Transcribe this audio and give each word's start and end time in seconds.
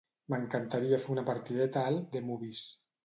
M'encantaria 0.33 0.99
fer 1.03 1.11
una 1.15 1.25
partideta 1.27 1.85
al 1.91 2.01
"The 2.17 2.23
movies". 2.31 2.65